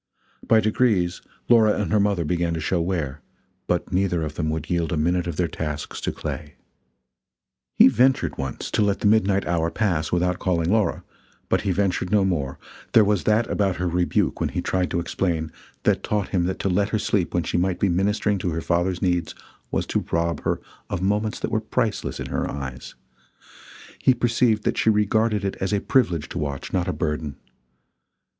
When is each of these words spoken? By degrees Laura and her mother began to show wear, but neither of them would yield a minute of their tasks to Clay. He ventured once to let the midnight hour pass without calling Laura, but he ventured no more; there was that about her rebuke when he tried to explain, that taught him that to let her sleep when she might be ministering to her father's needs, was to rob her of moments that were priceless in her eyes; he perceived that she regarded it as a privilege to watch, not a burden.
By 0.47 0.61
degrees 0.61 1.21
Laura 1.47 1.79
and 1.79 1.91
her 1.91 1.99
mother 1.99 2.25
began 2.25 2.55
to 2.55 2.59
show 2.59 2.81
wear, 2.81 3.21
but 3.67 3.93
neither 3.93 4.23
of 4.23 4.33
them 4.33 4.49
would 4.49 4.67
yield 4.67 4.91
a 4.91 4.97
minute 4.97 5.27
of 5.27 5.35
their 5.35 5.47
tasks 5.47 6.01
to 6.01 6.11
Clay. 6.11 6.55
He 7.75 7.87
ventured 7.87 8.35
once 8.39 8.71
to 8.71 8.81
let 8.81 9.01
the 9.01 9.05
midnight 9.07 9.45
hour 9.45 9.69
pass 9.69 10.11
without 10.11 10.39
calling 10.39 10.71
Laura, 10.71 11.03
but 11.49 11.61
he 11.61 11.71
ventured 11.71 12.09
no 12.11 12.25
more; 12.25 12.57
there 12.93 13.05
was 13.05 13.25
that 13.25 13.47
about 13.47 13.75
her 13.75 13.87
rebuke 13.87 14.39
when 14.39 14.49
he 14.49 14.59
tried 14.59 14.89
to 14.89 14.99
explain, 14.99 15.51
that 15.83 16.01
taught 16.01 16.29
him 16.29 16.45
that 16.45 16.57
to 16.57 16.67
let 16.67 16.89
her 16.89 16.97
sleep 16.97 17.35
when 17.35 17.43
she 17.43 17.57
might 17.57 17.79
be 17.79 17.87
ministering 17.87 18.39
to 18.39 18.49
her 18.49 18.61
father's 18.61 19.03
needs, 19.03 19.35
was 19.69 19.85
to 19.85 20.03
rob 20.11 20.41
her 20.41 20.59
of 20.89 21.03
moments 21.03 21.39
that 21.39 21.51
were 21.51 21.61
priceless 21.61 22.19
in 22.19 22.25
her 22.29 22.49
eyes; 22.49 22.95
he 23.99 24.15
perceived 24.15 24.63
that 24.63 24.79
she 24.79 24.89
regarded 24.89 25.45
it 25.45 25.55
as 25.57 25.71
a 25.71 25.79
privilege 25.79 26.27
to 26.27 26.39
watch, 26.39 26.73
not 26.73 26.87
a 26.87 26.91
burden. 26.91 27.35